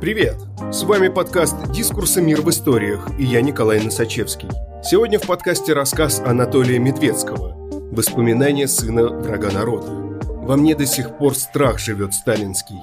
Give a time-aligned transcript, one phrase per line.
[0.00, 0.36] Привет!
[0.70, 2.22] С вами подкаст «Дискурсы.
[2.22, 4.48] Мир в историях» и я Николай Носачевский.
[4.80, 7.56] Сегодня в подкасте рассказ Анатолия Медведского
[7.90, 9.90] «Воспоминания сына врага народа».
[10.22, 12.78] Во мне до сих пор страх живет сталинский.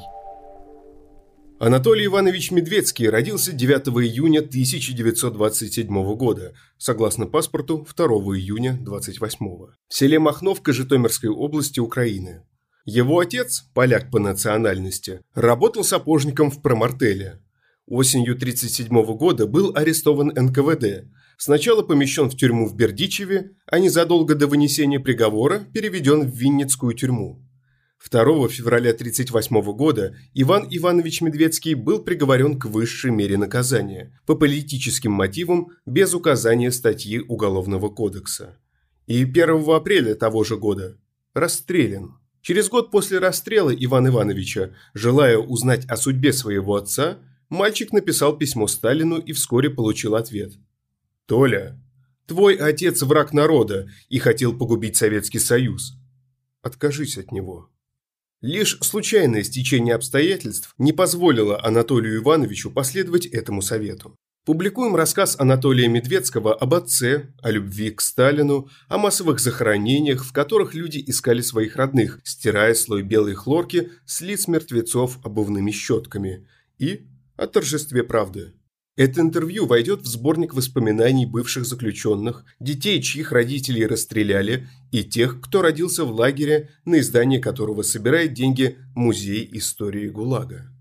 [1.58, 10.20] Анатолий Иванович Медведский родился 9 июня 1927 года, согласно паспорту 2 июня 28 в селе
[10.20, 12.44] Махновка Житомирской области Украины.
[12.86, 17.42] Его отец, поляк по национальности, работал сапожником в промартеле.
[17.88, 24.46] Осенью 1937 года был арестован НКВД, сначала помещен в тюрьму в Бердичеве, а незадолго до
[24.46, 27.42] вынесения приговора переведен в Винницкую тюрьму.
[28.08, 35.12] 2 февраля 1938 года Иван Иванович Медведский был приговорен к высшей мере наказания по политическим
[35.12, 38.60] мотивам без указания статьи Уголовного кодекса.
[39.08, 41.00] И 1 апреля того же года
[41.34, 42.20] расстрелян.
[42.46, 47.18] Через год после расстрела Ивана Ивановича, желая узнать о судьбе своего отца,
[47.50, 50.54] мальчик написал письмо Сталину и вскоре получил ответ.
[51.26, 51.76] «Толя,
[52.28, 55.96] твой отец враг народа и хотел погубить Советский Союз.
[56.62, 57.72] Откажись от него».
[58.42, 64.16] Лишь случайное стечение обстоятельств не позволило Анатолию Ивановичу последовать этому совету.
[64.46, 70.76] Публикуем рассказ Анатолия Медведского об отце, о любви к Сталину, о массовых захоронениях, в которых
[70.76, 77.48] люди искали своих родных, стирая слой белой хлорки с лиц мертвецов обувными щетками, и о
[77.48, 78.54] торжестве правды.
[78.96, 85.64] Это интервью войдет в сборник воспоминаний бывших заключенных, детей, чьих родителей расстреляли, и тех, кто
[85.64, 90.75] родился в лагере, на издание которого собирает деньги Музей истории ГУЛАГа.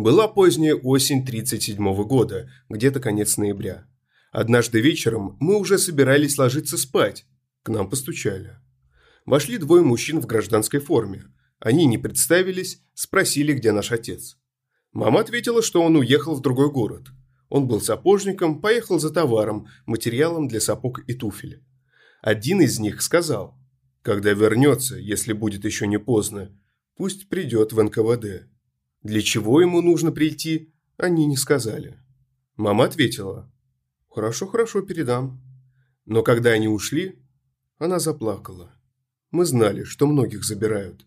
[0.00, 3.86] Была поздняя осень 1937 года, где-то конец ноября.
[4.32, 7.26] Однажды вечером мы уже собирались ложиться спать.
[7.62, 8.56] К нам постучали.
[9.26, 11.24] Вошли двое мужчин в гражданской форме.
[11.58, 14.38] Они не представились, спросили, где наш отец.
[14.92, 17.08] Мама ответила, что он уехал в другой город.
[17.50, 21.62] Он был сапожником, поехал за товаром, материалом для сапог и туфель.
[22.22, 23.54] Один из них сказал,
[24.00, 26.58] когда вернется, если будет еще не поздно,
[26.96, 28.49] пусть придет в НКВД.
[29.02, 31.98] Для чего ему нужно прийти, они не сказали.
[32.56, 33.50] Мама ответила,
[34.08, 35.40] «Хорошо, хорошо, передам».
[36.04, 37.18] Но когда они ушли,
[37.78, 38.74] она заплакала.
[39.30, 41.06] Мы знали, что многих забирают.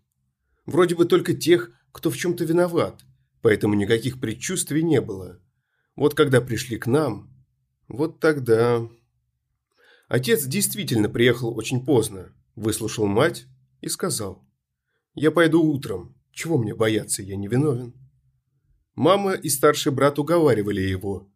[0.65, 3.03] Вроде бы только тех, кто в чем-то виноват,
[3.41, 5.39] поэтому никаких предчувствий не было.
[5.95, 7.29] Вот когда пришли к нам,
[7.87, 8.87] вот тогда...
[10.07, 13.45] Отец действительно приехал очень поздно, выслушал мать
[13.81, 14.43] и сказал,
[15.13, 17.93] «Я пойду утром, чего мне бояться, я не виновен.
[18.95, 21.29] Мама и старший брат уговаривали его.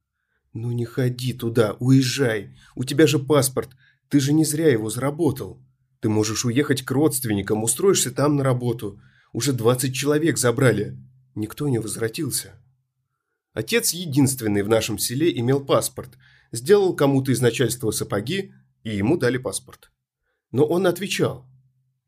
[0.54, 2.58] «Ну не ходи туда, уезжай.
[2.76, 3.70] У тебя же паспорт.
[4.10, 5.62] Ты же не зря его заработал.
[6.00, 9.00] Ты можешь уехать к родственникам, устроишься там на работу.
[9.34, 10.98] Уже 20 человек забрали.
[11.36, 12.54] Никто не возвратился».
[13.54, 16.18] Отец единственный в нашем селе имел паспорт.
[16.52, 18.54] Сделал кому-то из начальства сапоги,
[18.84, 19.92] и ему дали паспорт.
[20.52, 21.46] Но он отвечал.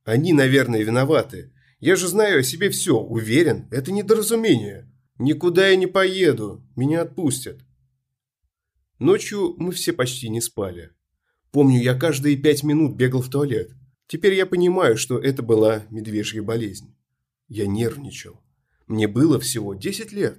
[0.06, 1.52] «Они, наверное, виноваты.
[1.80, 4.92] Я же знаю о себе все, уверен, это недоразумение.
[5.18, 7.62] Никуда я не поеду, меня отпустят.
[9.00, 10.92] Ночью мы все почти не спали.
[11.52, 13.72] Помню, я каждые пять минут бегал в туалет.
[14.08, 16.98] Теперь я понимаю, что это была медвежья болезнь.
[17.48, 18.42] Я нервничал.
[18.88, 20.38] Мне было всего 10 лет.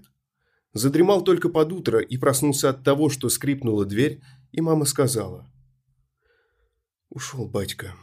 [0.74, 4.20] Задремал только под утро и проснулся от того, что скрипнула дверь,
[4.52, 5.50] и мама сказала.
[7.08, 7.94] Ушел батька.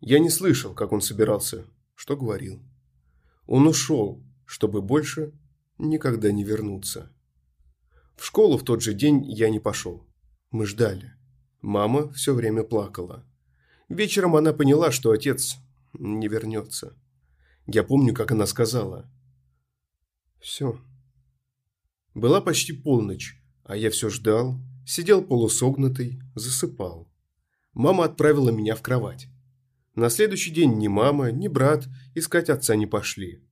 [0.00, 1.66] Я не слышал, как он собирался
[2.00, 2.62] что говорил.
[3.44, 5.34] Он ушел, чтобы больше
[5.76, 7.12] никогда не вернуться.
[8.16, 10.08] В школу в тот же день я не пошел.
[10.50, 11.12] Мы ждали.
[11.60, 13.26] Мама все время плакала.
[13.90, 15.58] Вечером она поняла, что отец
[15.92, 16.96] не вернется.
[17.66, 19.06] Я помню, как она сказала.
[20.40, 20.80] Все.
[22.14, 27.12] Была почти полночь, а я все ждал, сидел полусогнутый, засыпал.
[27.74, 29.28] Мама отправила меня в кровать.
[29.94, 33.42] На следующий день ни мама, ни брат искать отца не пошли.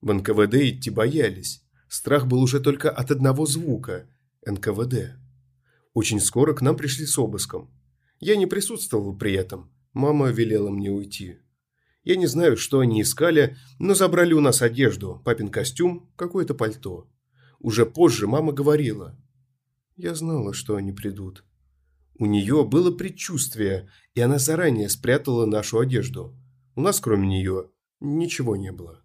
[0.00, 1.62] В НКВД идти боялись.
[1.88, 4.08] Страх был уже только от одного звука–
[4.46, 5.16] НКВД.
[5.94, 7.70] Очень скоро к нам пришли с обыском.
[8.18, 9.72] Я не присутствовал при этом.
[9.92, 11.38] Мама велела мне уйти.
[12.02, 17.08] Я не знаю, что они искали, но забрали у нас одежду, папин костюм, какое-то пальто.
[17.58, 19.18] Уже позже мама говорила.
[19.96, 21.44] Я знала, что они придут.
[22.18, 26.34] У нее было предчувствие, и она заранее спрятала нашу одежду.
[26.74, 27.70] У нас, кроме нее,
[28.00, 29.02] ничего не было.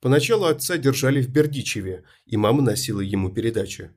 [0.00, 3.90] Поначалу отца держали в Бердичеве, и мама носила ему передачи.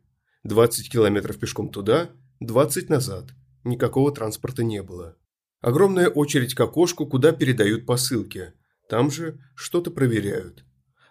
[0.44, 2.10] 20 километров пешком туда,
[2.40, 3.34] 20 назад.
[3.64, 5.16] Никакого транспорта не было.
[5.62, 8.54] Огромная очередь к окошку, куда передают посылки.
[8.90, 10.66] Там же что-то проверяют.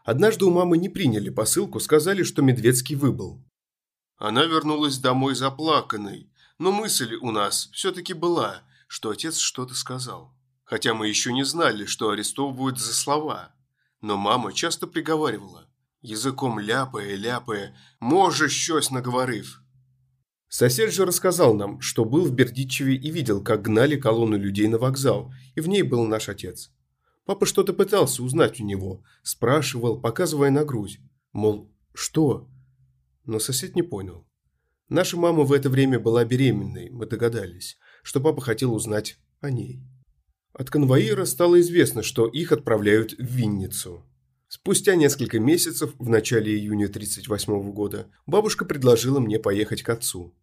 [0.04, 3.42] Однажды у мамы не приняли посылку, сказали, что Медведский выбыл.
[4.19, 6.30] Она вернулась домой заплаканной,
[6.62, 10.32] но мысль у нас все-таки была, что отец что-то сказал.
[10.62, 13.52] Хотя мы еще не знали, что арестовывают за слова.
[14.00, 15.68] Но мама часто приговаривала,
[16.02, 19.60] языком ляпая, ляпая, «Може, щось наговорив».
[20.46, 24.78] Сосед же рассказал нам, что был в Бердичеве и видел, как гнали колонну людей на
[24.78, 26.70] вокзал, и в ней был наш отец.
[27.24, 31.00] Папа что-то пытался узнать у него, спрашивал, показывая на грудь,
[31.32, 32.48] мол, что?
[33.24, 34.28] Но сосед не понял.
[34.92, 39.80] Наша мама в это время была беременной, мы догадались, что папа хотел узнать о ней.
[40.52, 44.04] От конвоира стало известно, что их отправляют в Винницу.
[44.48, 50.36] Спустя несколько месяцев, в начале июня 1938 года, бабушка предложила мне поехать к отцу.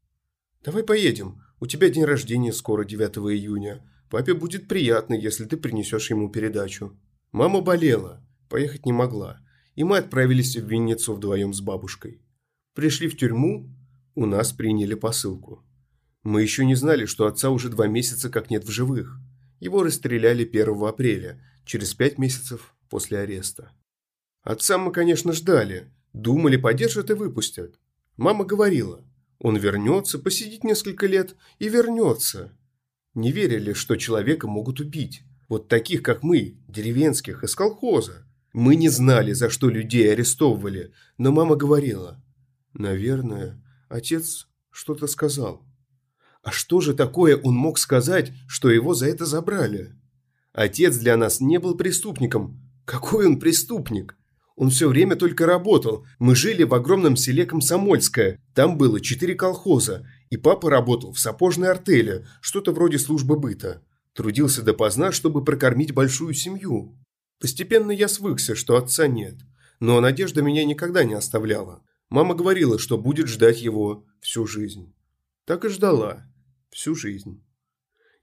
[0.64, 1.44] «Давай поедем.
[1.60, 3.88] У тебя день рождения скоро, 9 июня.
[4.10, 7.00] Папе будет приятно, если ты принесешь ему передачу».
[7.32, 9.42] Мама болела, поехать не могла,
[9.76, 12.24] и мы отправились в Винницу вдвоем с бабушкой.
[12.74, 13.70] Пришли в тюрьму,
[14.16, 15.64] у нас приняли посылку.
[16.24, 19.20] Мы еще не знали, что отца уже два месяца как нет в живых.
[19.60, 23.72] Его расстреляли 1 апреля, через пять месяцев после ареста.
[24.44, 25.92] Отца мы, конечно, ждали.
[26.14, 27.80] Думали, подержат и выпустят.
[28.18, 29.06] Мама говорила,
[29.38, 32.52] он вернется, посидит несколько лет и вернется.
[33.14, 35.24] Не верили, что человека могут убить.
[35.48, 38.26] Вот таких, как мы, деревенских, из колхоза.
[38.54, 42.22] Мы не знали, за что людей арестовывали, но мама говорила.
[42.74, 45.66] Наверное, отец что-то сказал.
[46.42, 49.94] А что же такое он мог сказать, что его за это забрали?
[50.54, 52.62] Отец для нас не был преступником.
[52.86, 54.16] Какой он преступник?
[54.56, 56.06] Он все время только работал.
[56.18, 58.40] Мы жили в огромном селе Комсомольское.
[58.54, 60.06] Там было четыре колхоза.
[60.30, 63.82] И папа работал в сапожной артели, что-то вроде службы быта.
[64.14, 66.98] Трудился допоздна, чтобы прокормить большую семью.
[67.40, 69.36] Постепенно я свыкся, что отца нет.
[69.80, 71.82] Но надежда меня никогда не оставляла.
[72.10, 74.94] Мама говорила, что будет ждать его всю жизнь.
[75.46, 76.26] Так и ждала.
[76.72, 77.44] Всю жизнь.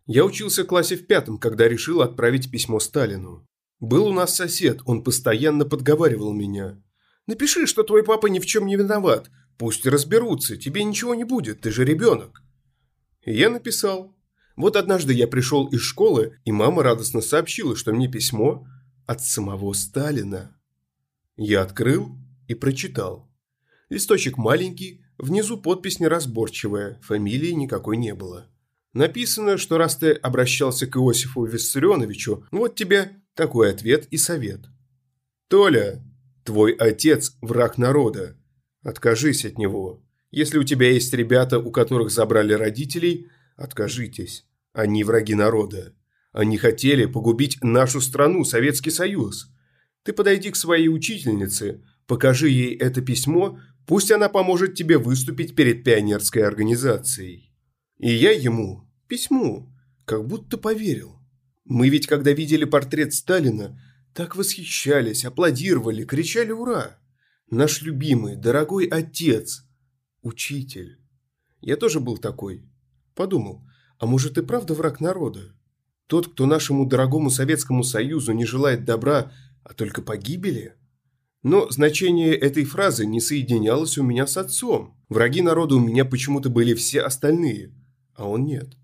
[0.06, 3.47] Я учился в классе в пятом, когда решил отправить письмо Сталину.
[3.81, 6.83] Был у нас сосед, он постоянно подговаривал меня.
[7.27, 9.31] «Напиши, что твой папа ни в чем не виноват.
[9.59, 12.43] Пусть разберутся, тебе ничего не будет, ты же ребенок».
[13.25, 14.17] И я написал.
[14.56, 18.67] Вот однажды я пришел из школы, и мама радостно сообщила, что мне письмо
[19.06, 20.56] от самого Сталина.
[21.37, 22.17] Я открыл
[22.47, 23.25] и прочитал.
[23.88, 28.49] Листочек маленький, внизу подпись неразборчивая, фамилии никакой не было.
[28.93, 34.61] Написано, что раз ты обращался к Иосифу Виссарионовичу, вот тебе такой ответ и совет.
[35.49, 36.03] «Толя,
[36.44, 38.37] твой отец– враг народа.
[38.83, 40.03] Откажись от него.
[40.31, 44.47] Если у тебя есть ребята, у которых забрали родителей, откажитесь.
[44.73, 45.94] Они враги народа.
[46.32, 49.50] Они хотели погубить нашу страну, Советский Союз.
[50.03, 55.85] Ты подойди к своей учительнице, покажи ей это письмо, пусть она поможет тебе выступить перед
[55.85, 57.53] пионерской организацией».
[57.99, 59.73] И я ему, письму,
[60.05, 61.19] как будто поверил.
[61.65, 63.81] Мы ведь, когда видели портрет Сталина,
[64.15, 66.99] так восхищались, аплодировали, кричали «Ура!».
[67.50, 69.65] Наш любимый, дорогой отец,
[70.23, 70.99] учитель.
[71.61, 72.69] Я тоже был такой.
[73.15, 73.65] Подумал,
[73.99, 75.55] а может и правда враг народа?
[76.06, 79.32] Тот, кто нашему дорогому Советскому Союзу не желает добра,
[79.62, 80.75] а только погибели?
[81.43, 84.96] Но значение этой фразы не соединялось у меня с отцом.
[85.08, 87.72] Враги народа у меня почему-то были все остальные,
[88.14, 88.76] а он нет.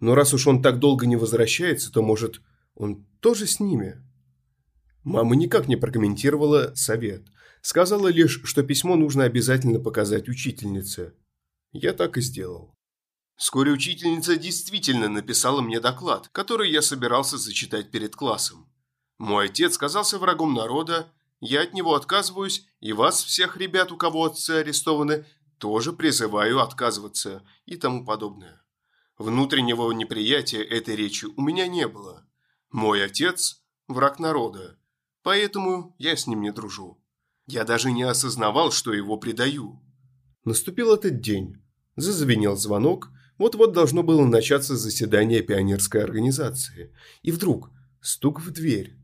[0.00, 2.40] Но раз уж он так долго не возвращается, то, может,
[2.74, 4.02] он тоже с ними?
[5.04, 7.22] Мама никак не прокомментировала совет.
[7.60, 11.14] Сказала лишь, что письмо нужно обязательно показать учительнице.
[11.72, 12.74] Я так и сделал.
[13.36, 18.68] Вскоре учительница действительно написала мне доклад, который я собирался зачитать перед классом.
[19.18, 21.12] Мой отец казался врагом народа,
[21.44, 25.26] я от него отказываюсь, и вас, всех ребят, у кого отцы арестованы,
[25.58, 28.62] тоже призываю отказываться и тому подобное.
[29.18, 32.24] Внутреннего неприятия этой речи у меня не было.
[32.70, 34.78] Мой отец– враг народа,
[35.24, 37.02] поэтому я с ним не дружу.
[37.48, 39.82] Я даже не осознавал, что его предаю.
[40.44, 41.60] Наступил этот день.
[41.96, 46.94] Зазвенел звонок, вот-вот должно было начаться заседание пионерской организации.
[47.22, 47.70] И вдруг
[48.00, 49.01] стук в дверь.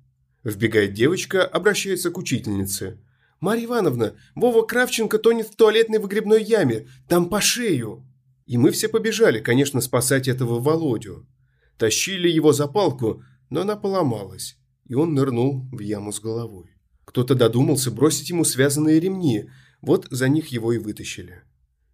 [0.49, 2.99] Вбегает девочка, обращается к учительнице.
[3.39, 8.07] «Марья Ивановна, Вова Кравченко тонет в туалетной выгребной яме, там по шею!»
[8.47, 11.29] И мы все побежали, конечно, спасать этого Володю.
[11.77, 16.71] Тащили его за палку, но она поломалась, и он нырнул в яму с головой.
[17.05, 19.51] Кто-то додумался бросить ему связанные ремни,
[19.83, 21.43] вот за них его и вытащили.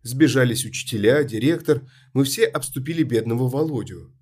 [0.03, 1.83] Сбежались учителя, директор,
[2.13, 4.15] мы все обступили бедного Володю.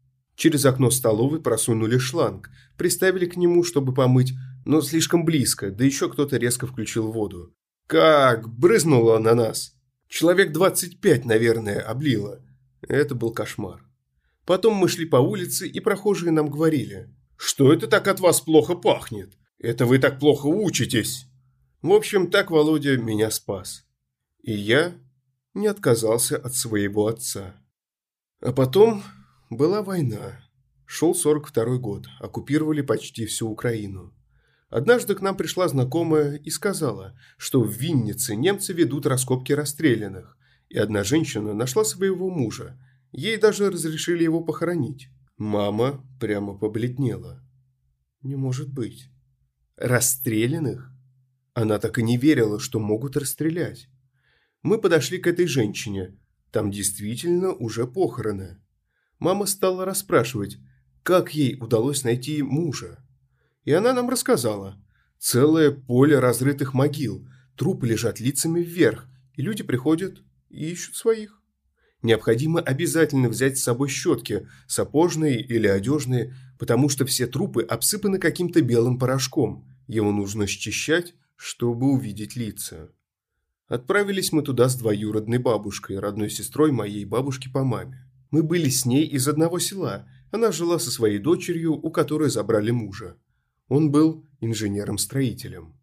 [0.43, 4.33] Через окно столовой просунули шланг, приставили к нему, чтобы помыть,
[4.65, 7.55] но слишком близко, да еще кто-то резко включил воду.
[7.87, 9.77] Как брызнуло на нас!
[10.09, 12.45] Человек 25, наверное, облило.
[12.81, 13.85] Это был кошмар.
[14.45, 18.75] Потом мы шли по улице, и прохожие нам говорили, что это так от вас плохо
[18.75, 19.39] пахнет?
[19.61, 21.27] Это вы так плохо учитесь.
[21.83, 23.85] В общем, так Володя меня спас.
[24.43, 24.93] И я
[25.55, 27.55] не отказался от своего отца.
[28.41, 29.05] А потом
[29.57, 30.41] была война.
[30.87, 34.15] Шел 42 год, оккупировали почти всю Украину.
[34.69, 40.39] Однажды к нам пришла знакомая и сказала, что в Виннице немцы ведут раскопки расстрелянных,
[40.71, 42.79] и одна женщина нашла своего мужа.
[43.13, 45.09] Ей даже разрешили его похоронить.
[45.37, 47.47] Мама прямо побледнела.
[48.23, 49.11] Не может быть.
[49.77, 50.91] Расстрелянных?
[51.53, 53.89] Она так и не верила, что могут расстрелять.
[54.63, 56.19] Мы подошли к этой женщине.
[56.51, 58.63] Там действительно уже похороны.
[59.23, 60.59] Мама стала расспрашивать,
[61.05, 62.99] как ей удалось найти мужа.
[63.65, 64.77] И она нам рассказала.
[65.21, 71.41] Целое поле разрытых могил, трупы лежат лицами вверх, и люди приходят и ищут своих.
[72.03, 78.61] Необходимо обязательно взять с собой щетки, сапожные или одежные, потому что все трупы обсыпаны каким-то
[78.61, 79.69] белым порошком.
[79.87, 82.91] Его нужно счищать, чтобы увидеть лица.
[83.69, 88.09] Отправились мы туда с двоюродной бабушкой, родной сестрой моей бабушки по маме.
[88.33, 90.09] Мы были с ней из одного села.
[90.33, 93.19] Она жила со своей дочерью, у которой забрали мужа.
[93.69, 95.79] Он был инженером-строителем.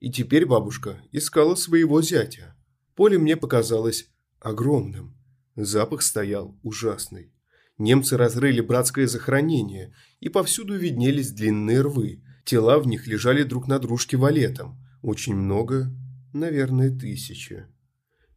[0.00, 2.56] И теперь бабушка искала своего зятя.
[2.96, 5.14] Поле мне показалось огромным.
[5.56, 7.34] Запах стоял ужасный.
[7.76, 12.22] Немцы разрыли братское захоронение, и повсюду виднелись длинные рвы.
[12.44, 14.78] Тела в них лежали друг на дружке валетом.
[15.02, 15.94] Очень много,
[16.32, 17.66] наверное, тысячи.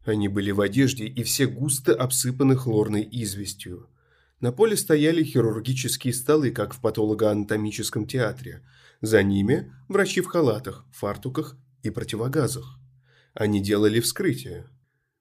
[0.04, 3.88] Они были в одежде и все густо обсыпаны хлорной известью.
[4.40, 8.62] На поле стояли хирургические столы, как в патологоанатомическом театре–
[9.04, 12.78] за ними врачи в халатах, фартуках и противогазах.
[13.34, 14.66] Они делали вскрытие.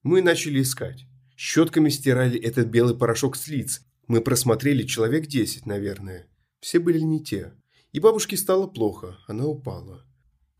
[0.04, 1.06] Мы начали искать.
[1.36, 3.82] Щетками стирали этот белый порошок с лиц.
[4.08, 6.28] Мы просмотрели человек десять, наверное.
[6.62, 7.52] Все были не те.
[7.92, 10.06] И бабушке стало плохо, она упала.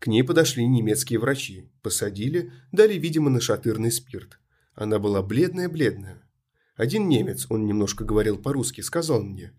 [0.04, 4.38] К ней подошли немецкие врачи, посадили, дали, видимо, нашатырный спирт.
[4.74, 6.28] Она была бледная-бледная.
[6.76, 9.54] Один немец, он немножко говорил по-русски, сказал мне,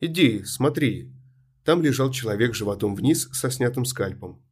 [0.00, 1.12] «Иди, смотри,
[1.62, 4.42] там лежал человек животом вниз со снятым скальпом.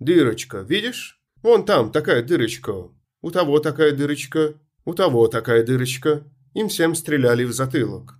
[0.00, 1.18] «Дырочка, видишь?
[1.42, 2.90] Вон там такая дырочка.
[3.22, 4.60] У того такая дырочка.
[4.84, 6.30] У того такая дырочка.
[6.52, 8.18] Им всем стреляли в затылок».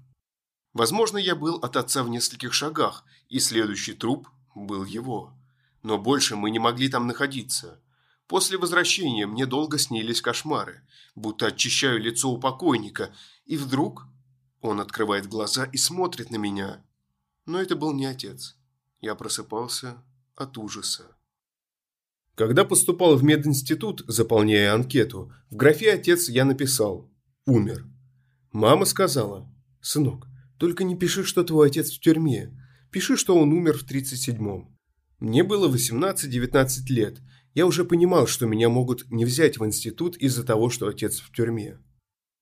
[0.73, 5.35] Возможно, я был от отца в нескольких шагах, и следующий труп был его.
[5.84, 7.78] Но больше мы не могли там находиться.
[8.26, 10.80] После возвращения мне долго снились кошмары,
[11.14, 13.14] будто очищаю лицо у покойника,
[13.44, 14.06] и вдруг
[14.62, 16.82] он открывает глаза и смотрит на меня.
[17.44, 18.56] Но это был не отец.
[19.02, 20.02] Я просыпался
[20.34, 21.04] от ужаса.
[22.34, 27.12] Когда поступал в мединститут, заполняя анкету, в графе «Отец» я написал
[27.44, 27.86] «Умер».
[28.52, 29.46] Мама сказала
[29.82, 30.26] «Сынок,
[30.58, 32.58] только не пиши, что твой отец в тюрьме.
[32.90, 34.74] Пиши, что он умер в 37-м».
[35.18, 37.21] Мне было 18-19 лет.
[37.54, 41.33] Я уже понимал, что меня могут не взять в институт из-за того, что отец в
[41.33, 41.78] тюрьме.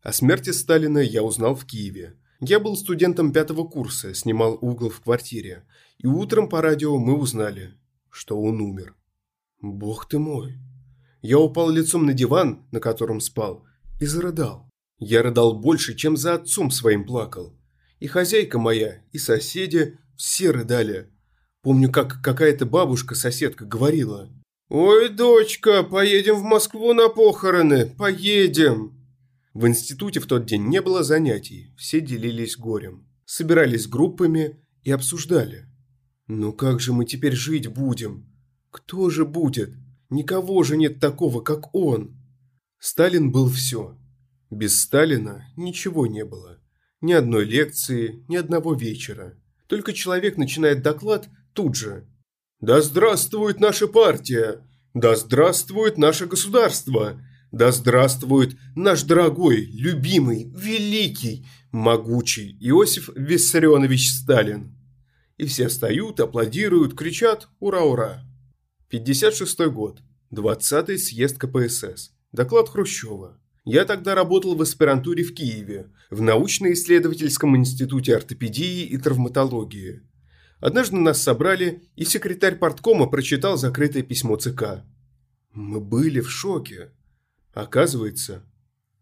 [0.03, 2.17] О смерти Сталина я узнал в Киеве.
[2.41, 5.65] Я был студентом пятого курса, снимал угол в квартире,
[5.99, 7.75] и утром по радио мы узнали,
[8.11, 8.97] что он умер.
[9.61, 10.59] Бог ты мой!
[11.21, 13.65] Я упал лицом на диван, на котором спал,
[14.01, 14.69] и зарыдал.
[14.99, 17.57] Я рыдал больше, чем за отцом своим плакал.
[18.01, 21.11] И хозяйка моя, и соседи все рыдали.
[21.63, 24.29] Помню, как какая-то бабушка-соседка говорила.
[24.69, 28.99] «Ой, дочка, поедем в Москву на похороны, поедем!»
[29.55, 33.07] В институте в тот день не было занятий, все делились горем.
[33.27, 35.67] Собирались группами и обсуждали.
[36.27, 38.33] «Ну как же мы теперь жить будем?
[38.71, 39.71] Кто же будет?
[40.11, 42.17] Никого же нет такого, как он!»
[42.81, 43.97] Сталин был все.
[44.51, 46.59] Без Сталина ничего не было.
[47.01, 49.39] Ни одной лекции, ни одного вечера.
[49.69, 52.07] Только человек начинает доклад тут же.
[52.61, 54.67] «Да здравствует наша партия!
[54.95, 57.21] Да здравствует наше государство!
[57.51, 64.75] Да здравствует наш дорогой, любимый, великий, могучий Иосиф Виссарионович Сталин.
[65.37, 68.25] И все встают, аплодируют, кричат «Ура, ура!».
[68.89, 70.01] 56 год.
[70.33, 72.13] 20-й съезд КПСС.
[72.33, 73.39] Доклад Хрущева.
[73.65, 80.01] Я тогда работал в аспирантуре в Киеве, в научно-исследовательском институте ортопедии и травматологии.
[80.63, 84.85] Однажды нас собрали, и секретарь парткома прочитал закрытое письмо ЦК.
[85.53, 86.93] Мы были в шоке.
[87.53, 88.45] Оказывается,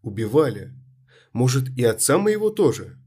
[0.01, 0.73] убивали.
[1.35, 2.99] Может, и отца моего тоже?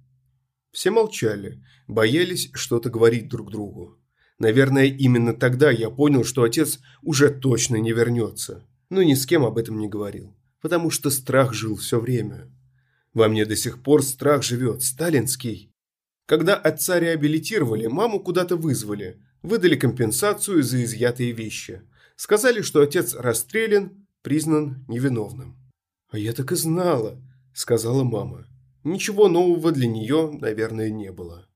[0.72, 3.98] Все молчали, боялись что-то говорить друг другу.
[4.38, 8.64] Наверное, именно тогда я понял, что отец уже точно не вернется.
[8.92, 12.52] Но ни с кем об этом не говорил, потому что страх жил все время.
[13.16, 15.73] Во мне до сих пор страх живет, сталинский.
[16.26, 21.82] Когда отца реабилитировали, маму куда-то вызвали, выдали компенсацию за изъятые вещи.
[22.16, 25.58] Сказали, что отец расстрелян, признан невиновным.
[26.10, 27.22] «А я так и знала»,–
[27.54, 28.48] сказала мама.
[28.84, 31.48] Ничего нового для нее, наверное, не было.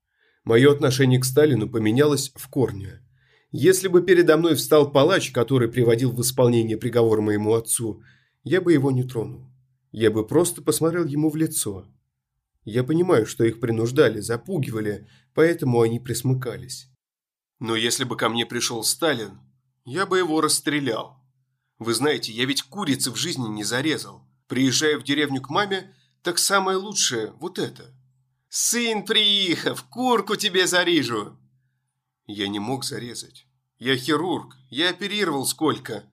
[0.45, 3.01] Мое отношение к Сталину поменялось в корне.
[3.51, 8.01] Если бы передо мной встал палач, который приводил в исполнение приговор моему отцу,
[8.43, 9.49] я бы его не тронул.
[9.91, 11.85] Я бы просто посмотрел ему в лицо.
[12.69, 16.89] Я понимаю, что их принуждали, запугивали, поэтому они присмыкались.
[17.59, 19.39] Но если бы ко мне пришел Сталин,
[19.85, 21.17] я бы его расстрелял.
[21.79, 24.27] Вы знаете, я ведь курицы в жизни не зарезал.
[24.49, 27.95] Приезжая в деревню к маме, так самое лучшее вот это.
[28.49, 31.37] «Сын приехав, курку тебе зарежу!»
[32.25, 33.47] Я не мог зарезать.
[33.79, 36.03] Я хирург, я оперировал сколько.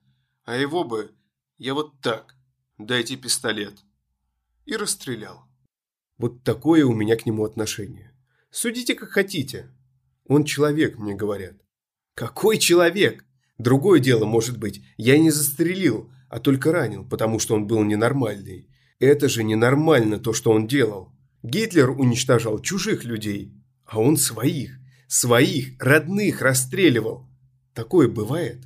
[0.45, 1.13] А его бы
[1.57, 2.33] я вот так,
[2.77, 3.77] дайте пистолет.
[4.63, 5.45] И расстрелял.
[6.17, 8.11] Вот такое у меня к нему отношение.
[8.49, 9.69] Судите как хотите.
[10.27, 11.55] Он человек, мне говорят.
[12.13, 13.25] Какой человек?
[13.57, 18.69] Другое дело, может быть, я не застрелил, а только ранил, потому что он был ненормальный.
[18.99, 21.13] Это же ненормально, то, что он делал.
[21.43, 23.53] Гитлер уничтожал чужих людей,
[23.85, 27.29] а он своих, своих, родных расстреливал.
[27.73, 28.65] Такое бывает.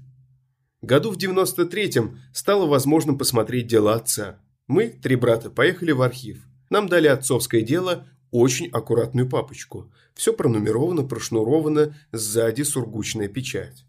[0.81, 4.39] Году в 93-м стало возможным посмотреть дело отца.
[4.67, 6.48] Мы, три брата, поехали в архив.
[6.69, 9.91] Нам дали отцовское дело, очень аккуратную папочку.
[10.13, 13.85] Все пронумеровано, прошнуровано, сзади сургучная печать.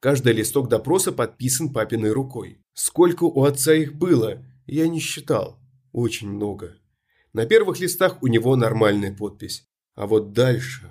[0.00, 2.58] Каждый листок допроса подписан папиной рукой.
[2.74, 5.58] Сколько у отца их было, я не считал.
[5.92, 6.76] Очень много.
[7.32, 9.68] На первых листах у него нормальная подпись.
[9.94, 10.90] А вот дальше...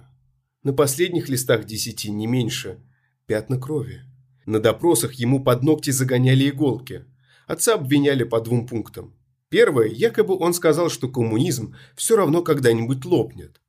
[0.64, 2.80] На последних листах десяти, не меньше.
[3.26, 4.04] Пятна крови.
[4.46, 7.06] На допросах ему под ногти загоняли иголки.
[7.48, 9.16] Отца обвиняли по двум пунктам.
[9.52, 13.60] Первое, якобы он сказал, что коммунизм все равно когда-нибудь лопнет.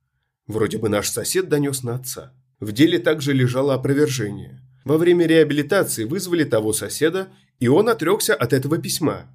[0.47, 2.33] Вроде бы наш сосед донес на отца.
[2.61, 4.61] В деле также лежало опровержение.
[4.85, 7.27] Во время реабилитации вызвали того соседа,
[7.59, 9.29] и он отрекся от этого письма.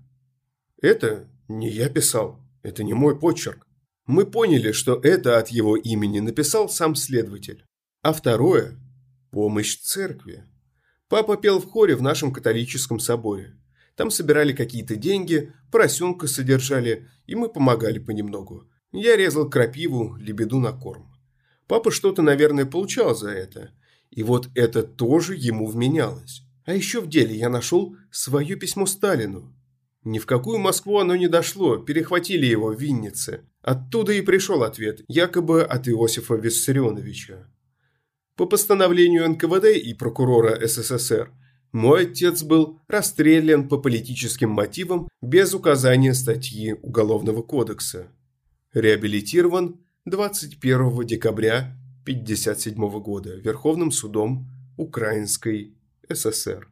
[0.80, 3.66] Это не я писал, это не мой почерк.
[4.06, 7.62] Мы поняли, что это от его имени написал сам следователь.
[8.00, 8.80] А второе–
[9.30, 10.44] помощь церкви.
[11.08, 13.58] Папа пел в хоре в нашем католическом соборе.
[13.98, 18.62] Там собирали какие-то деньги, поросенка содержали, и мы помогали понемногу.
[18.92, 21.12] Я резал крапиву, лебеду на корм.
[21.66, 23.72] Папа что-то, наверное, получал за это.
[24.11, 26.42] И вот это тоже ему вменялось.
[26.64, 29.52] А еще в деле я нашел свое письмо Сталину.
[30.04, 33.48] Ни в какую Москву оно не дошло, перехватили его в Виннице.
[33.62, 37.50] Оттуда и пришел ответ, якобы от Иосифа Виссарионовича.
[38.37, 41.32] По постановлению НКВД и прокурора СССР,
[41.72, 48.09] мой отец был расстрелян по политическим мотивам без указания статьи Уголовного кодекса.
[48.72, 55.74] Реабилитирован 21 декабря 1957 года Верховным судом Украинской
[56.11, 56.68] ССР.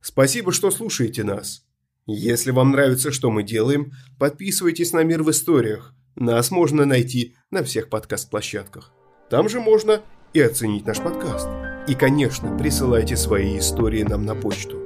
[0.00, 1.64] Спасибо, что слушаете нас.
[2.06, 5.94] Если вам нравится, что мы делаем, подписывайтесь на «Мир в историях».
[6.14, 8.92] Нас можно найти на всех подкаст-площадках.
[9.30, 10.02] Там же можно
[10.34, 11.63] и оценить наш подкаст.
[11.86, 14.78] И, конечно, присылайте свои истории нам на почту.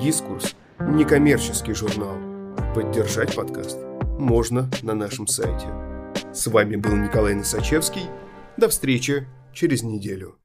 [0.00, 2.16] Дискурс– некоммерческий журнал.
[2.74, 3.78] Поддержать подкаст
[4.18, 5.68] можно на нашем сайте.
[6.32, 8.02] С вами был Николай Носачевский.
[8.56, 10.36] До встречи через неделю.